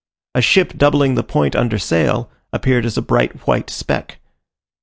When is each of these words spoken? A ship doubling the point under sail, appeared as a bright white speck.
A 0.33 0.41
ship 0.41 0.73
doubling 0.77 1.13
the 1.13 1.21
point 1.23 1.55
under 1.55 1.77
sail, 1.77 2.31
appeared 2.51 2.87
as 2.87 2.97
a 2.97 3.03
bright 3.03 3.45
white 3.45 3.69
speck. 3.69 4.17